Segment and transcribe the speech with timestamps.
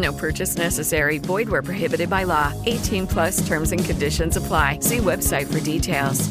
[0.00, 1.18] No purchase necessary.
[1.18, 2.52] Void where prohibited by law.
[2.66, 4.78] 18 plus terms and conditions apply.
[4.80, 6.28] See website for details.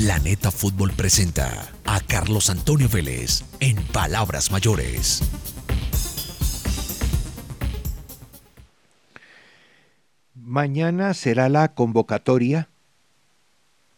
[0.00, 5.20] Planeta Fútbol presenta a Carlos Antonio Vélez en Palabras Mayores.
[10.34, 12.70] Mañana será la convocatoria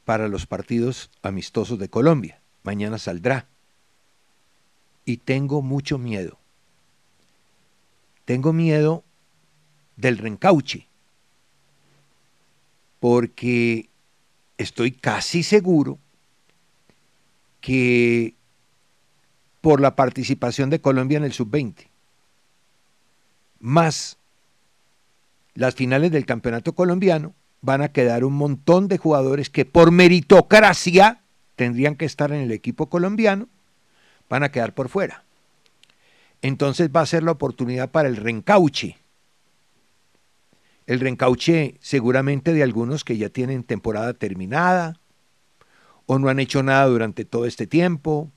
[0.04, 2.40] para los partidos amistosos de Colombia.
[2.64, 3.46] Mañana saldrá.
[5.04, 6.41] Y tengo mucho miedo.
[8.24, 9.04] Tengo miedo
[9.96, 10.86] del reencauche.
[13.00, 13.88] Porque
[14.58, 15.98] estoy casi seguro
[17.60, 18.34] que
[19.60, 21.88] por la participación de Colombia en el sub-20,
[23.60, 24.18] más
[25.54, 31.20] las finales del campeonato colombiano, van a quedar un montón de jugadores que por meritocracia
[31.54, 33.48] tendrían que estar en el equipo colombiano,
[34.28, 35.24] van a quedar por fuera.
[36.42, 38.98] Entonces va a ser la oportunidad para el reencauche.
[40.86, 44.98] El reencauche seguramente de algunos que ya tienen temporada terminada
[46.06, 48.30] o no han hecho nada durante todo este tiempo,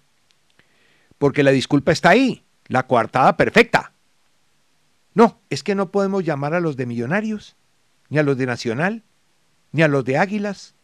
[1.17, 3.93] porque la disculpa está ahí, la coartada perfecta.
[5.15, 7.55] No, es que no podemos llamar a los de Millonarios,
[8.09, 9.03] ni a los de Nacional,
[9.71, 10.75] ni a los de Águilas,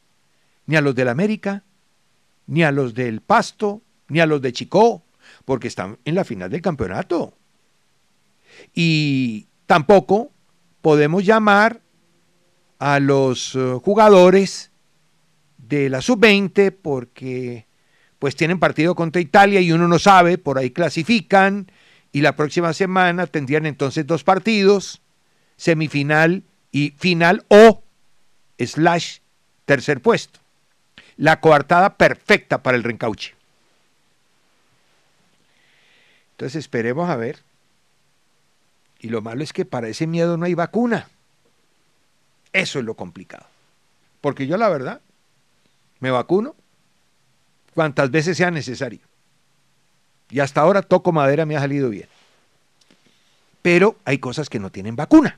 [0.66, 1.64] ni a los del América,
[2.48, 5.04] ni a los del Pasto, ni a los de Chicó,
[5.46, 7.34] porque están en la final del campeonato.
[8.74, 10.32] Y tampoco
[10.82, 11.82] podemos llamar
[12.80, 14.72] a los eh, jugadores
[15.58, 17.66] de la sub-20 porque
[18.20, 21.72] pues tienen partido contra Italia y uno no sabe, por ahí clasifican
[22.12, 25.02] y la próxima semana tendrían entonces dos partidos,
[25.56, 27.84] semifinal y final o
[28.60, 29.20] slash
[29.66, 30.40] tercer puesto.
[31.18, 33.34] La coartada perfecta para el reencauche.
[36.42, 37.38] Entonces esperemos a ver.
[39.00, 41.08] Y lo malo es que para ese miedo no hay vacuna.
[42.52, 43.46] Eso es lo complicado.
[44.22, 45.02] Porque yo la verdad,
[46.00, 46.56] me vacuno
[47.76, 49.02] cuantas veces sea necesario.
[50.32, 52.10] Y hasta ahora toco madera me ha salido bien.
[53.62, 55.38] Pero hay cosas que no tienen vacuna,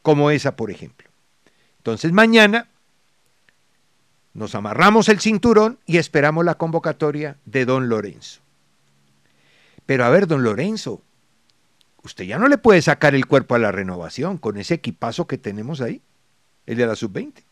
[0.00, 1.06] como esa, por ejemplo.
[1.80, 2.66] Entonces mañana
[4.32, 8.41] nos amarramos el cinturón y esperamos la convocatoria de don Lorenzo.
[9.86, 11.02] Pero a ver, don Lorenzo,
[12.02, 15.38] usted ya no le puede sacar el cuerpo a la renovación con ese equipazo que
[15.38, 16.02] tenemos ahí,
[16.66, 17.42] el de la sub-20.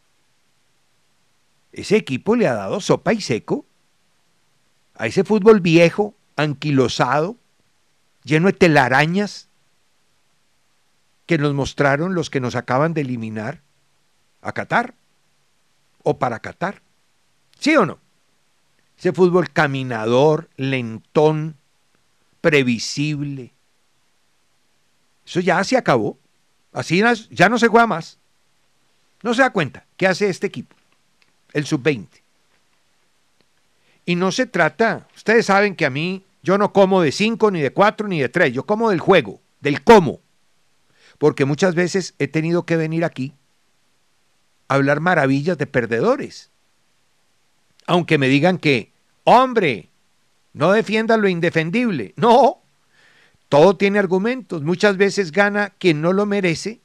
[1.72, 3.64] Ese equipo le ha dado sopa y seco
[4.94, 7.36] a ese fútbol viejo, anquilosado,
[8.24, 9.48] lleno de telarañas
[11.26, 13.62] que nos mostraron los que nos acaban de eliminar
[14.42, 14.94] a Qatar
[16.02, 16.82] o para Qatar.
[17.58, 17.98] ¿Sí o no?
[18.98, 21.56] Ese fútbol caminador, lentón,
[22.40, 23.52] previsible.
[25.26, 26.18] Eso ya se acabó.
[26.72, 28.18] Así ya no se juega más.
[29.22, 29.84] No se da cuenta.
[29.96, 30.74] ¿Qué hace este equipo?
[31.52, 32.08] El sub-20.
[34.06, 37.60] Y no se trata, ustedes saben que a mí yo no como de 5, ni
[37.60, 40.20] de 4, ni de 3, yo como del juego, del cómo.
[41.18, 43.34] Porque muchas veces he tenido que venir aquí
[44.68, 46.50] a hablar maravillas de perdedores.
[47.86, 48.90] Aunque me digan que,
[49.24, 49.89] hombre,
[50.52, 52.14] no defienda lo indefendible.
[52.16, 52.62] No,
[53.48, 54.62] todo tiene argumentos.
[54.62, 56.80] Muchas veces gana quien no lo merece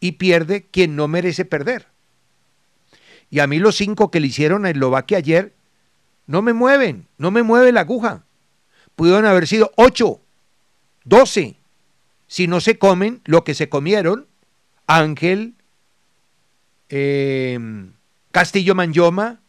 [0.00, 1.86] y pierde quien no merece perder.
[3.30, 5.54] Y a mí los cinco que le hicieron a Eslovaquia ayer
[6.26, 8.24] no me mueven, no me mueve la aguja.
[8.94, 10.20] Pudieron haber sido ocho,
[11.04, 11.56] doce,
[12.26, 14.26] si no se comen lo que se comieron
[14.86, 15.54] Ángel,
[16.88, 17.58] eh,
[18.30, 19.40] Castillo Manyoma,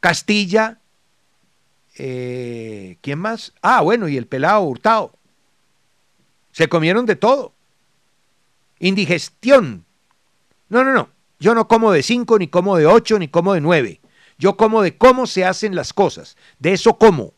[0.00, 0.77] Castilla,
[1.98, 3.52] eh, ¿quién más?
[3.60, 5.12] Ah, bueno, y el pelado Hurtado.
[6.52, 7.52] Se comieron de todo.
[8.78, 9.84] Indigestión.
[10.68, 11.10] No, no, no.
[11.40, 14.00] Yo no como de cinco, ni como de ocho, ni como de nueve.
[14.38, 17.34] Yo como de cómo se hacen las cosas, de eso como.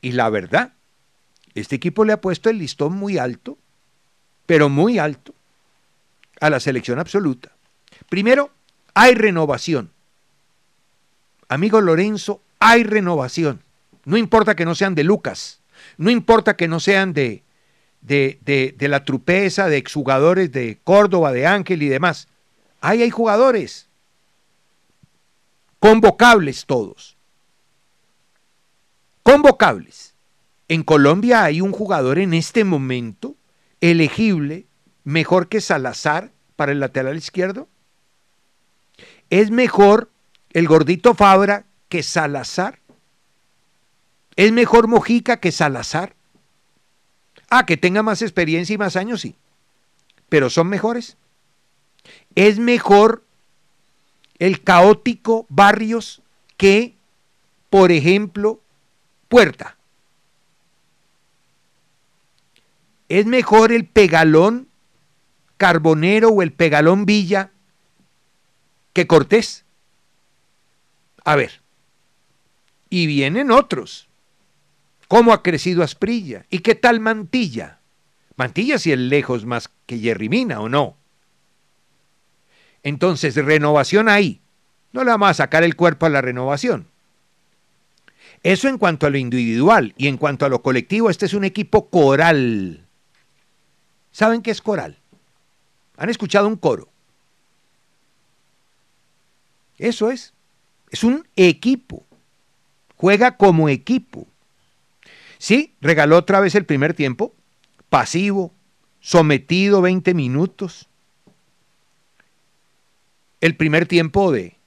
[0.00, 0.72] Y la verdad,
[1.54, 3.56] este equipo le ha puesto el listón muy alto,
[4.46, 5.32] pero muy alto,
[6.40, 7.52] a la selección absoluta.
[8.08, 8.50] Primero,
[8.94, 9.92] hay renovación.
[11.52, 13.60] Amigo Lorenzo, hay renovación.
[14.06, 15.60] No importa que no sean de Lucas,
[15.98, 17.42] no importa que no sean de,
[18.00, 18.38] de,
[18.78, 22.26] de, la trupeza, de exjugadores de Córdoba, de Ángel y demás.
[22.80, 23.86] Ahí hay jugadores
[25.78, 27.18] convocables todos.
[29.22, 30.14] Convocables.
[30.68, 33.36] En Colombia hay un jugador en este momento
[33.82, 34.64] elegible,
[35.04, 37.68] mejor que Salazar para el lateral izquierdo.
[39.28, 40.11] Es mejor
[40.52, 42.78] el gordito Fabra que Salazar.
[44.36, 46.14] Es mejor Mojica que Salazar.
[47.50, 49.34] Ah, que tenga más experiencia y más años, sí.
[50.28, 51.16] Pero son mejores.
[52.34, 53.24] Es mejor
[54.38, 56.22] el caótico Barrios
[56.56, 56.96] que,
[57.70, 58.60] por ejemplo,
[59.28, 59.76] Puerta.
[63.08, 64.68] Es mejor el pegalón
[65.56, 67.50] Carbonero o el pegalón Villa
[68.92, 69.61] que Cortés.
[71.24, 71.60] A ver.
[72.90, 74.08] Y vienen otros.
[75.08, 76.46] ¿Cómo ha crecido Asprilla?
[76.50, 77.80] ¿Y qué tal Mantilla?
[78.36, 80.96] Mantilla si es lejos más que Jerry Mina, ¿o no?
[82.82, 84.40] Entonces, renovación ahí.
[84.92, 86.86] No le vamos a sacar el cuerpo a la renovación.
[88.42, 91.44] Eso en cuanto a lo individual y en cuanto a lo colectivo, este es un
[91.44, 92.86] equipo coral.
[94.10, 94.98] ¿Saben qué es coral?
[95.96, 96.88] ¿Han escuchado un coro?
[99.78, 100.34] Eso es.
[100.92, 102.04] Es un equipo.
[102.96, 104.28] Juega como equipo.
[105.38, 107.34] Sí, regaló otra vez el primer tiempo,
[107.88, 108.52] pasivo,
[109.00, 110.88] sometido 20 minutos.
[113.40, 114.58] El primer tiempo de,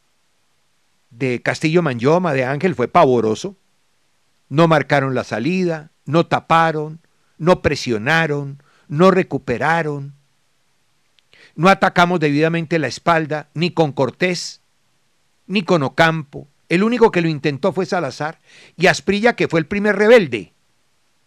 [1.11, 3.55] de Castillo Manyoma, de Ángel, fue pavoroso.
[4.49, 6.99] No marcaron la salida, no taparon,
[7.37, 10.15] no presionaron, no recuperaron.
[11.55, 14.61] No atacamos debidamente la espalda, ni con Cortés,
[15.47, 16.47] ni con Ocampo.
[16.69, 18.39] El único que lo intentó fue Salazar
[18.75, 20.53] y Asprilla, que fue el primer rebelde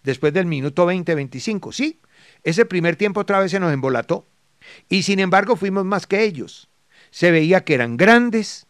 [0.02, 1.72] después del minuto 20-25.
[1.72, 2.00] Sí,
[2.42, 4.24] ese primer tiempo otra vez se nos embolató.
[4.88, 6.68] Y sin embargo fuimos más que ellos.
[7.10, 8.66] Se veía que eran grandes,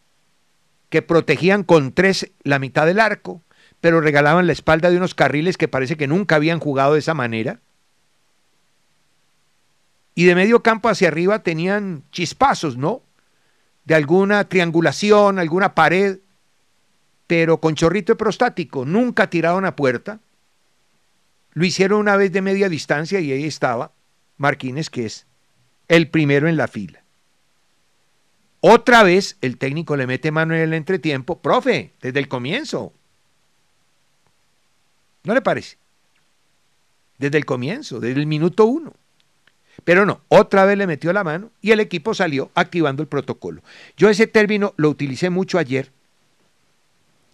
[0.91, 3.43] que protegían con tres la mitad del arco,
[3.81, 7.15] pero regalaban la espalda de unos carriles que parece que nunca habían jugado de esa
[7.15, 7.61] manera.
[10.15, 13.03] Y de medio campo hacia arriba tenían chispazos, ¿no?
[13.89, 16.19] De alguna triangulación, alguna pared,
[17.27, 18.85] pero con chorrito prostático.
[18.85, 20.21] Nunca tiraron a puerta.
[21.55, 23.93] Lo hicieron una vez de media distancia y ahí estaba
[24.37, 25.27] Marquínez, que es
[25.89, 27.03] el primero en la fila.
[28.61, 31.39] Otra vez el técnico le mete mano en el entretiempo.
[31.39, 32.93] Profe, desde el comienzo.
[35.25, 35.79] ¿No le parece?
[37.17, 38.93] Desde el comienzo, desde el minuto uno.
[39.85, 43.63] Pero no, otra vez le metió la mano y el equipo salió activando el protocolo.
[43.97, 45.91] Yo ese término lo utilicé mucho ayer.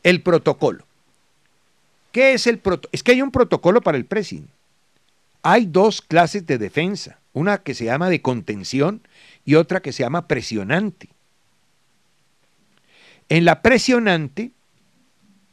[0.02, 0.84] El protocolo.
[2.12, 2.90] ¿Qué es el protocolo?
[2.92, 4.48] Es que hay un protocolo para el pressing.
[5.42, 9.02] Hay dos clases de defensa, una que se llama de contención
[9.44, 11.08] y otra que se llama presionante.
[13.28, 14.52] En la presionante,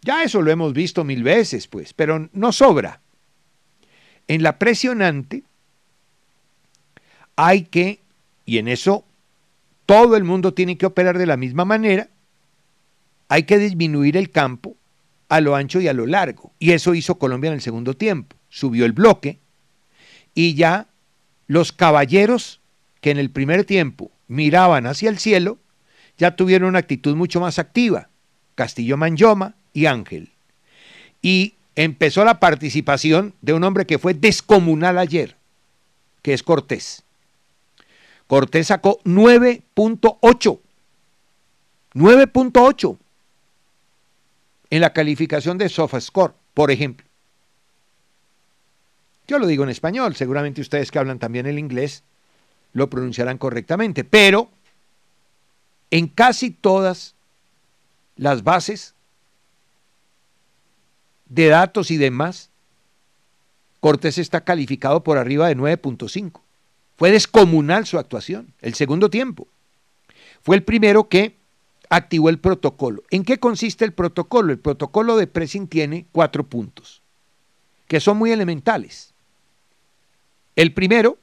[0.01, 3.01] ya eso lo hemos visto mil veces, pues, pero no sobra.
[4.27, 5.43] En la presionante
[7.43, 8.01] hay que,
[8.45, 9.03] y en eso
[9.87, 12.07] todo el mundo tiene que operar de la misma manera,
[13.29, 14.75] hay que disminuir el campo
[15.27, 16.51] a lo ancho y a lo largo.
[16.59, 18.35] Y eso hizo Colombia en el segundo tiempo.
[18.49, 19.39] Subió el bloque
[20.35, 20.85] y ya
[21.47, 22.61] los caballeros
[22.99, 25.57] que en el primer tiempo miraban hacia el cielo,
[26.19, 28.09] ya tuvieron una actitud mucho más activa.
[28.53, 30.29] Castillo Manyoma y Ángel.
[31.23, 35.37] Y empezó la participación de un hombre que fue descomunal ayer,
[36.21, 37.03] que es Cortés.
[38.31, 40.59] Cortés sacó 9.8.
[41.93, 42.97] 9.8
[44.69, 47.05] en la calificación de SofaScore, por ejemplo.
[49.27, 52.05] Yo lo digo en español, seguramente ustedes que hablan también el inglés
[52.71, 54.49] lo pronunciarán correctamente, pero
[55.89, 57.15] en casi todas
[58.15, 58.95] las bases
[61.25, 62.49] de datos y demás,
[63.81, 66.39] Cortés está calificado por arriba de 9.5.
[67.01, 69.47] Fue descomunal su actuación, el segundo tiempo.
[70.43, 71.35] Fue el primero que
[71.89, 73.01] activó el protocolo.
[73.09, 74.53] ¿En qué consiste el protocolo?
[74.53, 77.01] El protocolo de pressing tiene cuatro puntos,
[77.87, 79.15] que son muy elementales.
[80.55, 81.17] El primero,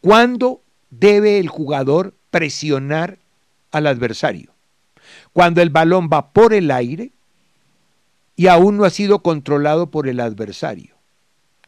[0.00, 0.60] ¿cuándo
[0.90, 3.20] debe el jugador presionar
[3.70, 4.50] al adversario?
[5.32, 7.12] cuando el balón va por el aire
[8.34, 10.96] y aún no ha sido controlado por el adversario.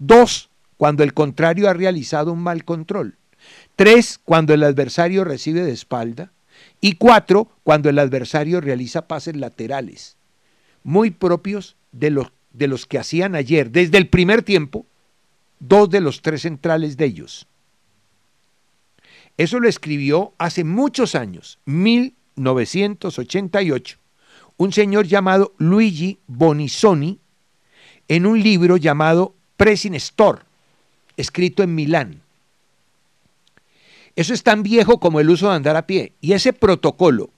[0.00, 3.16] Dos, cuando el contrario ha realizado un mal control.
[3.76, 6.30] Tres, cuando el adversario recibe de espalda.
[6.80, 10.16] Y cuatro, cuando el adversario realiza pases laterales,
[10.82, 14.86] muy propios de los, de los que hacían ayer, desde el primer tiempo,
[15.60, 17.46] dos de los tres centrales de ellos.
[19.36, 23.98] Eso lo escribió hace muchos años, 1988,
[24.56, 27.18] un señor llamado Luigi Bonisoni
[28.06, 30.42] en un libro llamado Pressing Store,
[31.16, 32.23] escrito en Milán.
[34.16, 36.12] Eso es tan viejo como el uso de andar a pie.
[36.20, 37.30] Y ese protocolo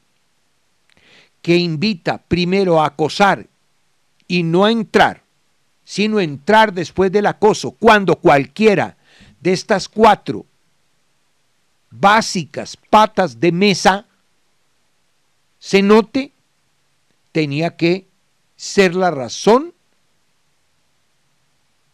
[1.42, 3.46] que invita primero a acosar
[4.28, 5.22] y no a entrar,
[5.84, 8.96] sino entrar después del acoso, cuando cualquiera
[9.40, 10.44] de estas cuatro
[11.90, 14.06] básicas patas de mesa
[15.58, 16.32] se note,
[17.32, 18.06] tenía que
[18.56, 19.72] ser la razón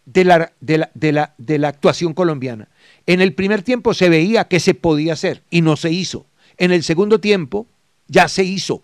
[0.04, 2.68] de la, de la, de la, de la actuación colombiana.
[3.06, 6.26] En el primer tiempo se veía que se podía hacer y no se hizo.
[6.56, 7.66] En el segundo tiempo
[8.08, 8.82] ya se hizo.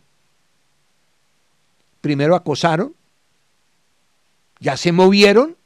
[2.00, 2.94] Primero acosaron,
[4.60, 5.56] ya se movieron,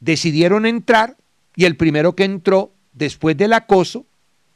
[0.00, 1.16] decidieron entrar
[1.54, 4.06] y el primero que entró después del acoso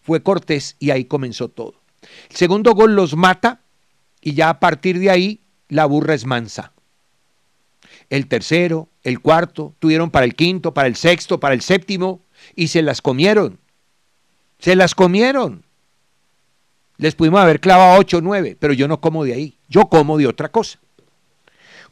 [0.02, 1.74] fue Cortés y ahí comenzó todo.
[2.30, 3.60] El segundo gol los mata
[4.20, 6.72] y ya a partir de ahí la burra es mansa.
[8.10, 12.20] El tercero, el cuarto, tuvieron para el quinto, para el sexto, para el séptimo
[12.54, 13.58] y se las comieron.
[14.58, 15.64] Se las comieron.
[16.98, 19.58] Les pudimos haber clavado ocho o nueve, pero yo no como de ahí.
[19.68, 20.78] Yo como de otra cosa.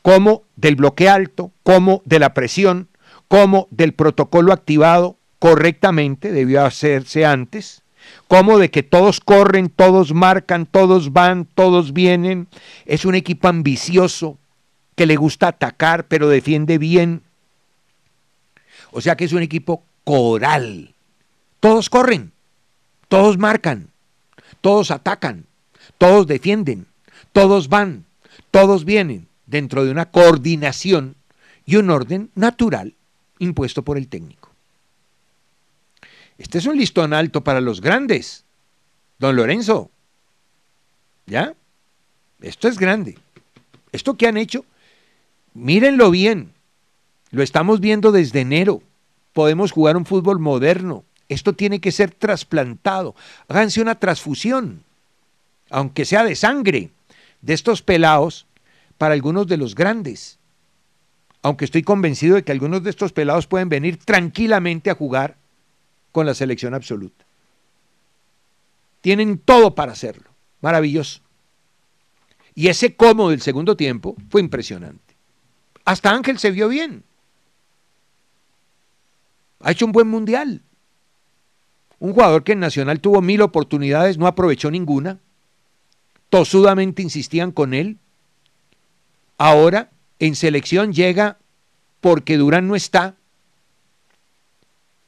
[0.03, 2.89] Como del bloque alto, como de la presión,
[3.29, 7.83] como del protocolo activado correctamente, debió hacerse antes,
[8.29, 12.49] como de que todos corren, todos marcan, todos van, todos vienen.
[12.87, 14.39] Es un equipo ambicioso
[14.95, 17.23] que le gusta atacar, pero defiende bien.
[18.91, 20.95] O sea que es un equipo coral.
[21.61, 22.33] Todos corren,
[23.09, 23.91] todos marcan,
[24.61, 25.47] todos atacan,
[25.99, 26.87] todos defienden,
[27.33, 28.05] todos van,
[28.51, 31.17] todos vienen dentro de una coordinación
[31.67, 32.95] y un orden natural
[33.39, 34.51] impuesto por el técnico.
[36.39, 38.45] Este es un listón alto para los grandes.
[39.19, 39.91] Don Lorenzo.
[41.27, 41.55] ¿Ya?
[42.41, 43.19] Esto es grande.
[43.93, 44.65] Esto que han hecho,
[45.55, 46.53] mírenlo bien.
[47.31, 48.83] Lo estamos viendo desde enero.
[49.33, 51.05] Podemos jugar un fútbol moderno.
[51.29, 53.15] Esto tiene que ser trasplantado.
[53.49, 54.85] Háganse una transfusión,
[55.71, 56.91] aunque sea de sangre,
[57.41, 58.47] de estos pelados
[58.99, 60.39] para algunos de los grandes.
[61.43, 65.37] Aunque estoy convencido de que algunos de estos pelados pueden venir tranquilamente a jugar
[66.13, 67.25] con la selección absoluta.
[69.01, 70.31] Tienen todo para hacerlo.
[70.61, 71.21] Maravilloso.
[72.55, 75.14] Y ese cómo del segundo tiempo fue impresionante.
[75.85, 77.05] Hasta Ángel se vio bien.
[79.61, 80.63] Ha hecho un buen mundial.
[81.99, 85.19] Un jugador que en Nacional tuvo mil oportunidades, no aprovechó ninguna.
[86.29, 87.99] Tosudamente insistían con él.
[89.39, 91.39] Ahora en selección llega
[92.01, 93.17] porque Durán no está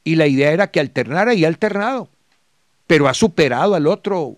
[0.03, 2.09] y la idea era que alternara y ha alternado,
[2.87, 4.37] pero ha superado al otro,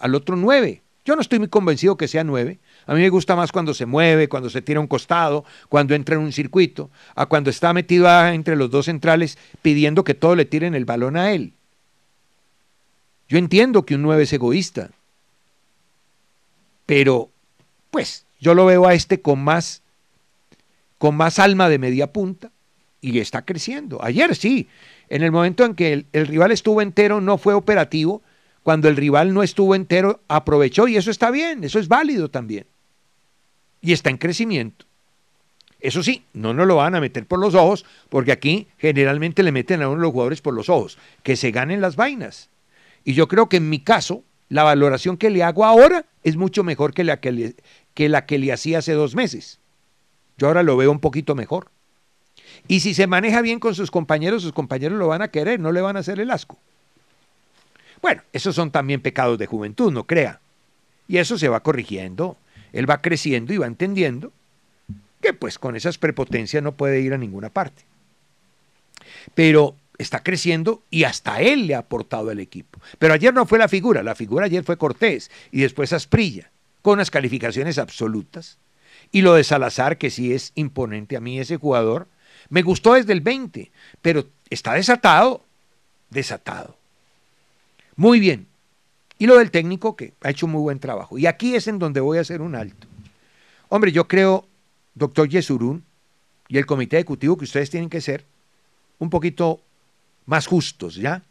[0.00, 0.82] al otro nueve.
[1.04, 2.58] Yo no estoy muy convencido que sea nueve.
[2.88, 6.14] A mí me gusta más cuando se mueve, cuando se tira un costado, cuando entra
[6.14, 10.46] en un circuito, a cuando está metido entre los dos centrales pidiendo que todo le
[10.46, 11.52] tiren el balón a él.
[13.28, 14.90] Yo entiendo que un nueve es egoísta,
[16.86, 17.28] pero
[17.90, 19.82] pues yo lo veo a este con más
[20.96, 22.50] con más alma de media punta
[23.02, 24.02] y está creciendo.
[24.02, 24.66] Ayer sí,
[25.10, 28.22] en el momento en que el, rival estuvo entero, no fue operativo.
[28.62, 32.64] Cuando el rival no estuvo entero, aprovechó y eso está bien, eso es válido también.
[33.80, 34.84] Y está en crecimiento.
[35.80, 39.52] Eso sí, no nos lo van a meter por los ojos, porque aquí generalmente le
[39.52, 42.48] meten a uno los jugadores por los ojos, que se ganen las vainas.
[43.04, 46.64] Y yo creo que en mi caso, la valoración que le hago ahora es mucho
[46.64, 47.54] mejor que la que le,
[47.94, 49.60] que la que le hacía hace dos meses.
[50.36, 51.68] Yo ahora lo veo un poquito mejor.
[52.66, 55.70] Y si se maneja bien con sus compañeros, sus compañeros lo van a querer, no
[55.70, 56.58] le van a hacer el asco.
[58.02, 60.40] Bueno, esos son también pecados de juventud, no crea.
[61.06, 62.36] Y eso se va corrigiendo.
[62.72, 64.32] Él va creciendo y va entendiendo
[65.20, 67.82] que pues con esas prepotencias no puede ir a ninguna parte.
[69.34, 72.80] Pero está creciendo y hasta él le ha aportado al equipo.
[72.98, 76.50] Pero ayer no fue la figura, la figura ayer fue Cortés y después Asprilla,
[76.82, 78.58] con las calificaciones absolutas.
[79.10, 82.06] Y lo de Salazar, que sí es imponente a mí ese jugador,
[82.48, 83.70] me gustó desde el 20,
[84.00, 85.44] pero está desatado,
[86.10, 86.76] desatado.
[87.96, 88.46] Muy bien.
[89.18, 91.18] Y lo del técnico que ha hecho muy buen trabajo.
[91.18, 92.86] Y aquí es en donde voy a hacer un alto.
[93.68, 94.46] Hombre, yo creo,
[94.94, 95.84] doctor Yesurún
[96.48, 98.24] y el comité ejecutivo, que ustedes tienen que ser
[98.98, 99.60] un poquito
[100.24, 101.22] más justos, ¿ya?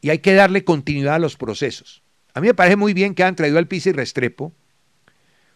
[0.00, 2.02] Y hay que darle continuidad a los procesos.
[2.34, 4.52] A mí me parece muy bien que han traído al Pisis Restrepo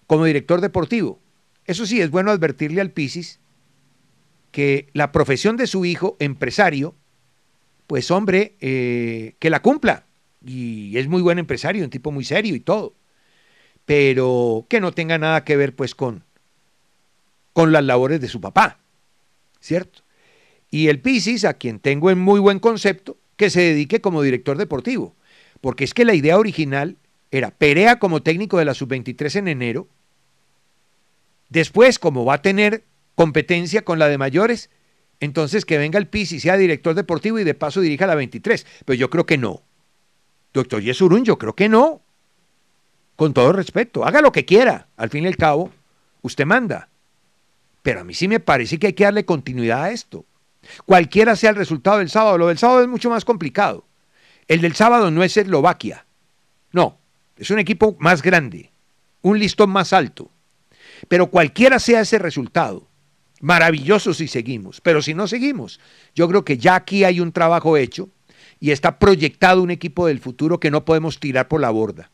[0.07, 1.21] como director deportivo.
[1.67, 3.38] Eso sí, es bueno advertirle al Pisis
[4.50, 6.95] que la profesión de su hijo, empresario,
[7.87, 10.05] pues hombre, eh, que la cumpla.
[10.45, 12.95] Y es muy buen empresario, un tipo muy serio y todo.
[13.85, 16.25] Pero que no tenga nada que ver pues con,
[17.53, 18.79] con las labores de su papá.
[19.61, 20.03] ¿Cierto?
[20.71, 24.57] Y el Pisis, a quien tengo en muy buen concepto, que se dedique como director
[24.57, 25.17] deportivo.
[25.61, 26.97] Porque es que la idea original
[27.31, 29.89] era Perea como técnico de la sub-23 en enero.
[31.49, 34.71] Después, como va a tener competencia con la de mayores,
[35.19, 38.67] entonces que venga el PIS y sea director deportivo y de paso dirija la 23.
[38.85, 39.63] Pero yo creo que no.
[40.52, 42.00] Doctor Yesurún, yo creo que no.
[43.16, 44.88] Con todo respeto, haga lo que quiera.
[44.97, 45.71] Al fin y al cabo,
[46.23, 46.88] usted manda.
[47.83, 50.25] Pero a mí sí me parece que hay que darle continuidad a esto.
[50.85, 53.85] Cualquiera sea el resultado del sábado, lo del sábado es mucho más complicado.
[54.49, 56.07] El del sábado no es Eslovaquia.
[56.73, 56.99] No,
[57.37, 58.71] es un equipo más grande,
[59.23, 60.30] un listón más alto.
[61.09, 62.87] Pero cualquiera sea ese resultado,
[63.40, 65.80] maravilloso si seguimos, pero si no seguimos,
[66.14, 68.11] yo creo que ya aquí hay un trabajo hecho
[68.61, 72.11] y está proyectado un equipo del futuro que no podemos tirar por la borda.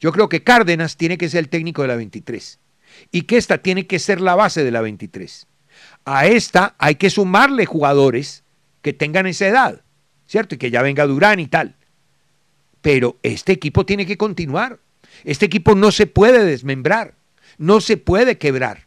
[0.00, 2.58] Yo creo que Cárdenas tiene que ser el técnico de la 23
[3.12, 5.46] y que esta tiene que ser la base de la 23.
[6.04, 8.42] A esta hay que sumarle jugadores
[8.82, 9.82] que tengan esa edad,
[10.26, 10.56] ¿cierto?
[10.56, 11.74] Y que ya venga Durán y tal.
[12.80, 14.78] Pero este equipo tiene que continuar.
[15.24, 17.14] Este equipo no se puede desmembrar,
[17.56, 18.86] no se puede quebrar.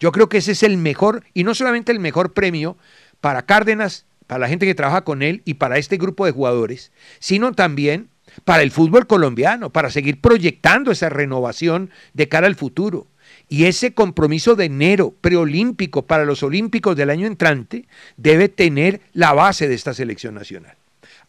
[0.00, 2.76] Yo creo que ese es el mejor, y no solamente el mejor premio
[3.20, 6.90] para Cárdenas, para la gente que trabaja con él y para este grupo de jugadores,
[7.18, 8.08] sino también
[8.46, 13.06] para el fútbol colombiano, para seguir proyectando esa renovación de cara al futuro.
[13.50, 17.84] Y ese compromiso de enero preolímpico para los Olímpicos del año entrante
[18.16, 20.76] debe tener la base de esta selección nacional.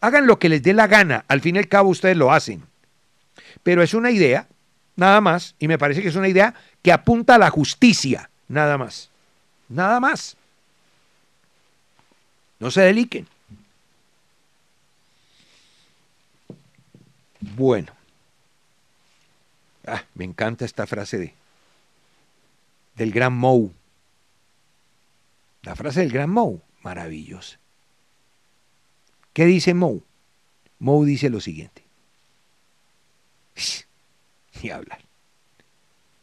[0.00, 2.62] Hagan lo que les dé la gana, al fin y al cabo ustedes lo hacen.
[3.62, 4.48] Pero es una idea,
[4.96, 8.78] nada más, y me parece que es una idea que apunta a la justicia, Nada
[8.78, 9.10] más.
[9.68, 10.38] Nada más.
[12.64, 13.28] No se deliquen.
[17.40, 17.92] Bueno.
[19.86, 21.34] Ah, me encanta esta frase de
[22.94, 23.70] del gran Mou.
[25.60, 27.58] La frase del gran Mou, maravillosa.
[29.34, 30.02] ¿Qué dice Mou?
[30.78, 31.84] Mou dice lo siguiente.
[34.62, 35.02] Ni hablar.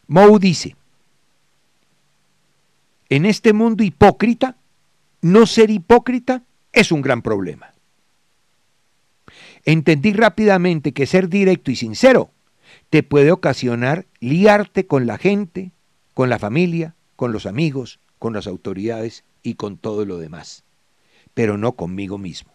[0.07, 0.75] Mou dice,
[3.09, 4.57] en este mundo hipócrita,
[5.21, 7.73] no ser hipócrita es un gran problema.
[9.63, 12.31] Entendí rápidamente que ser directo y sincero
[12.89, 15.71] te puede ocasionar liarte con la gente,
[16.13, 20.63] con la familia, con los amigos, con las autoridades y con todo lo demás,
[21.33, 22.51] pero no conmigo mismo.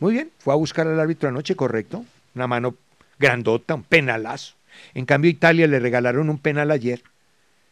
[0.00, 2.74] Muy bien, fue a buscar al árbitro anoche, correcto, una mano
[3.18, 4.54] grandota, un penalazo.
[4.92, 7.02] En cambio, Italia le regalaron un penal ayer,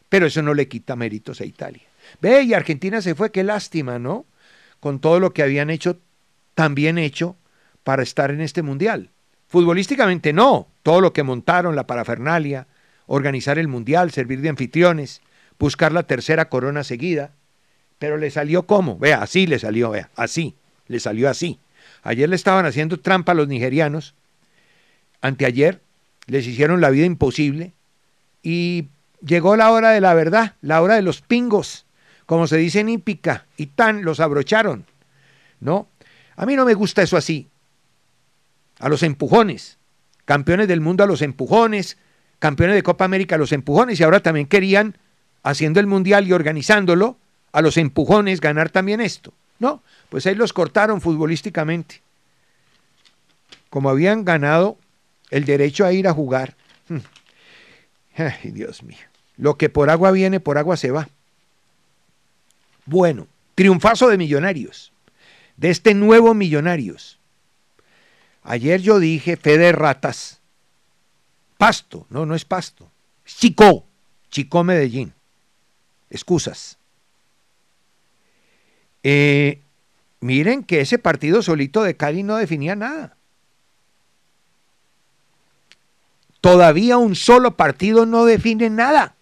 [0.08, 1.82] pero eso no le quita méritos a Italia.
[2.20, 4.26] Ve, y Argentina se fue, qué lástima, ¿no?
[4.80, 5.98] Con todo lo que habían hecho,
[6.54, 7.36] también hecho
[7.84, 9.10] para estar en este mundial.
[9.48, 12.66] Futbolísticamente no, todo lo que montaron, la parafernalia,
[13.06, 15.20] organizar el mundial, servir de anfitriones,
[15.58, 17.32] buscar la tercera corona seguida,
[17.98, 20.56] pero le salió como, vea, así le salió, vea, así,
[20.88, 21.58] le salió así.
[22.02, 24.14] Ayer le estaban haciendo trampa a los nigerianos,
[25.20, 25.80] anteayer
[26.26, 27.72] les hicieron la vida imposible
[28.42, 28.88] y
[29.24, 31.86] llegó la hora de la verdad, la hora de los pingos
[32.26, 34.86] como se dice en hípica, y tan los abrocharon.
[35.60, 35.88] ¿No?
[36.36, 37.48] A mí no me gusta eso así.
[38.78, 39.78] A los empujones.
[40.24, 41.98] Campeones del mundo a los empujones,
[42.38, 44.98] campeones de Copa América a los empujones, y ahora también querían,
[45.42, 47.18] haciendo el mundial y organizándolo,
[47.52, 49.32] a los empujones ganar también esto.
[49.58, 52.02] No, pues ahí los cortaron futbolísticamente.
[53.70, 54.78] Como habían ganado
[55.30, 56.56] el derecho a ir a jugar.
[58.16, 58.98] Ay, Dios mío.
[59.36, 61.08] Lo que por agua viene, por agua se va.
[62.84, 64.92] Bueno, triunfazo de Millonarios,
[65.56, 67.18] de este nuevo Millonarios.
[68.42, 70.40] Ayer yo dije fe de ratas.
[71.58, 72.90] Pasto, no, no es pasto.
[73.24, 73.86] Chico,
[74.30, 75.12] Chico Medellín.
[76.10, 76.76] Excusas.
[79.04, 79.60] Eh,
[80.20, 83.16] miren que ese partido solito de Cali no definía nada.
[86.40, 89.14] Todavía un solo partido no define nada.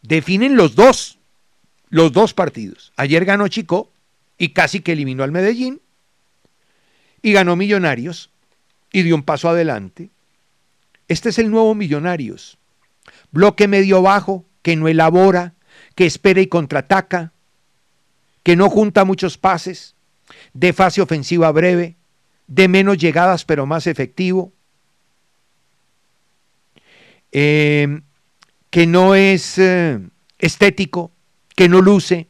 [0.00, 1.18] Definen los dos
[1.92, 2.90] los dos partidos.
[2.96, 3.92] Ayer ganó Chico
[4.38, 5.80] y casi que eliminó al Medellín.
[7.20, 8.30] y ganó Millonarios
[8.92, 10.08] y dio un paso adelante.
[11.06, 12.56] Este es el nuevo Millonarios.
[13.30, 15.52] Bloque medio bajo que no elabora,
[15.94, 17.32] que espera y contraataca,
[18.42, 19.94] que no junta muchos pases,
[20.54, 21.96] de fase ofensiva breve,
[22.46, 24.50] de menos llegadas pero más efectivo,
[27.32, 28.00] eh,
[28.70, 30.00] que no es eh,
[30.38, 31.11] estético,
[31.54, 32.28] que no luce,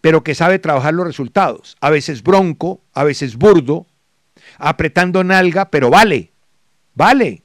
[0.00, 1.76] pero que sabe trabajar los resultados.
[1.80, 3.86] A veces bronco, a veces burdo,
[4.58, 6.32] apretando nalga, pero vale,
[6.94, 7.42] vale.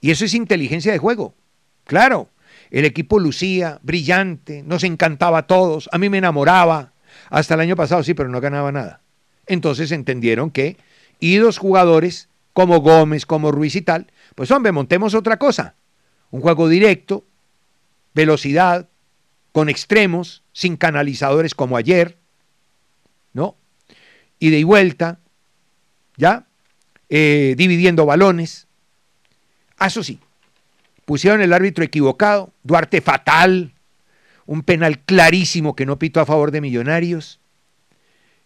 [0.00, 1.34] Y eso es inteligencia de juego.
[1.84, 2.30] Claro,
[2.70, 6.92] el equipo lucía, brillante, nos encantaba a todos, a mí me enamoraba.
[7.28, 9.02] Hasta el año pasado sí, pero no ganaba nada.
[9.46, 10.76] Entonces entendieron que,
[11.18, 15.74] y dos jugadores como Gómez, como Ruiz y tal, pues hombre, montemos otra cosa.
[16.30, 17.24] Un juego directo,
[18.14, 18.88] velocidad,
[19.52, 22.18] con extremos, sin canalizadores como ayer,
[23.32, 23.56] ¿no?
[24.38, 25.20] Y de vuelta,
[26.16, 26.46] ¿ya?
[27.08, 28.68] Eh, dividiendo balones.
[29.78, 30.20] Ah, eso sí,
[31.04, 33.74] pusieron el árbitro equivocado, Duarte fatal,
[34.46, 37.40] un penal clarísimo que no pitó a favor de Millonarios.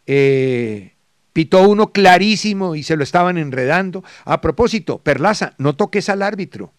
[0.07, 0.93] Eh,
[1.33, 4.05] pitó uno clarísimo y se lo estaban enredando.
[4.25, 6.73] A propósito, Perlaza, no toques al árbitro.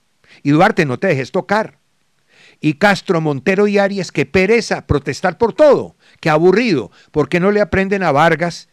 [0.43, 1.79] Y Duarte, no te dejes tocar.
[2.59, 6.91] Y Castro, Montero y Arias, que pereza protestar por todo, que aburrido.
[7.11, 8.69] ¿Por qué no le aprenden a Vargas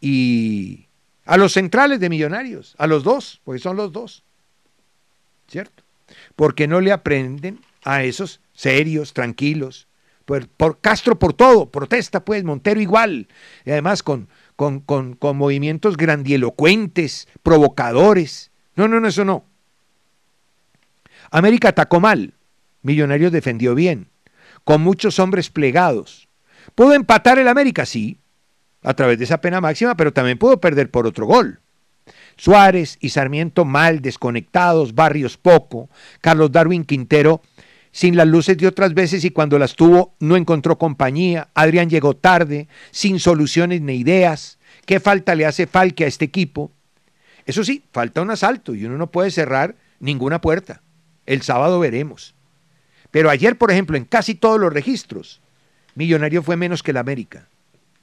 [0.00, 0.86] y
[1.24, 2.74] a los centrales de Millonarios?
[2.78, 4.22] A los dos, porque son los dos.
[5.48, 5.82] ¿Cierto?
[6.36, 9.86] ¿Por qué no le aprenden a esos serios, tranquilos?
[10.24, 13.28] Por, por Castro por todo, protesta pues, Montero igual.
[13.64, 18.50] Y además con, con, con, con movimientos grandielocuentes, provocadores.
[18.76, 19.44] No, no, no, eso no.
[21.30, 22.34] América atacó mal,
[22.82, 24.08] Millonarios defendió bien,
[24.64, 26.28] con muchos hombres plegados.
[26.74, 27.86] ¿Pudo empatar el América?
[27.86, 28.18] Sí,
[28.82, 31.60] a través de esa pena máxima, pero también pudo perder por otro gol.
[32.36, 37.42] Suárez y Sarmiento mal, desconectados, Barrios poco, Carlos Darwin Quintero
[37.90, 42.14] sin las luces de otras veces y cuando las tuvo no encontró compañía, Adrián llegó
[42.14, 46.70] tarde, sin soluciones ni ideas, ¿qué falta le hace Falque a este equipo?
[47.44, 50.82] Eso sí, falta un asalto y uno no puede cerrar ninguna puerta.
[51.26, 52.34] El sábado veremos.
[53.10, 55.40] Pero ayer, por ejemplo, en casi todos los registros,
[55.94, 57.48] Millonario fue menos que el América.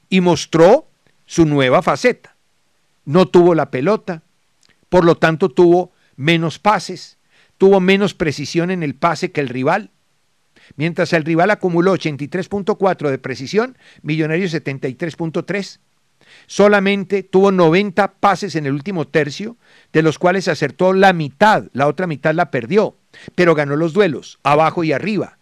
[0.10, 0.88] Y mostró
[1.26, 2.36] su nueva faceta.
[3.06, 4.24] No tuvo la pelota,
[4.90, 7.18] por lo tanto tuvo menos pases,
[7.58, 9.92] tuvo menos precisión en el pase que el rival.
[10.76, 15.80] Mientras el rival acumuló 83.4 de precisión, Millonario 73.3.
[16.48, 19.58] Solamente tuvo 90 pases en el último tercio,
[19.94, 22.96] de los cuales acertó la mitad, la otra mitad la perdió,
[23.36, 25.38] pero ganó los duelos, abajo y arriba,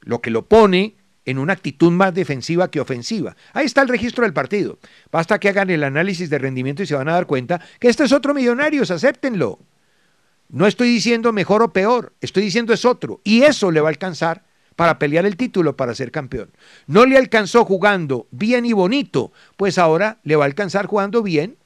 [0.00, 3.36] lo que lo pone en una actitud más defensiva que ofensiva.
[3.52, 4.78] Ahí está el registro del partido.
[5.10, 8.04] Basta que hagan el análisis de rendimiento y se van a dar cuenta que este
[8.04, 9.58] es otro Millonarios, acéptenlo.
[10.48, 13.20] No estoy diciendo mejor o peor, estoy diciendo es otro.
[13.24, 14.44] Y eso le va a alcanzar
[14.76, 16.50] para pelear el título, para ser campeón.
[16.86, 21.56] No le alcanzó jugando bien y bonito, pues ahora le va a alcanzar jugando bien,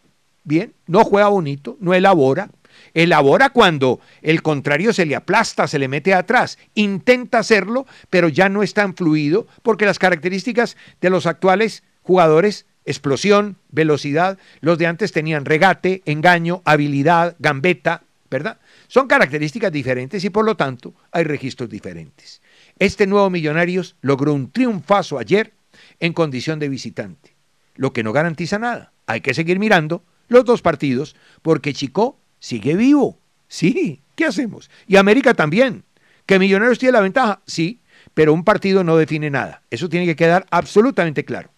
[0.44, 2.50] bien, no juega bonito, no elabora.
[2.94, 6.58] Elabora cuando el contrario se le aplasta, se le mete atrás.
[6.74, 12.66] Intenta hacerlo, pero ya no es tan fluido porque las características de los actuales jugadores,
[12.84, 18.58] explosión, velocidad, los de antes tenían regate, engaño, habilidad, gambeta, ¿verdad?
[18.88, 22.40] Son características diferentes y por lo tanto hay registros diferentes.
[22.78, 25.52] Este nuevo Millonarios logró un triunfazo ayer
[25.98, 27.34] en condición de visitante,
[27.74, 28.92] lo que no garantiza nada.
[29.06, 33.18] Hay que seguir mirando los dos partidos porque Chico sigue vivo.
[33.46, 34.68] Sí, ¿qué hacemos?
[34.88, 35.84] Y América también.
[36.26, 37.42] ¿Que Millonarios tiene la ventaja?
[37.46, 37.80] Sí,
[38.14, 39.62] pero un partido no define nada.
[39.70, 41.50] Eso tiene que quedar absolutamente claro.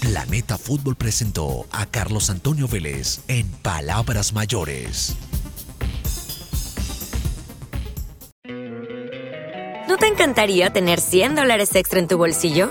[0.00, 5.16] Planeta Fútbol presentó a Carlos Antonio Vélez en Palabras Mayores.
[9.88, 12.70] ¿No te encantaría tener 100 dólares extra en tu bolsillo?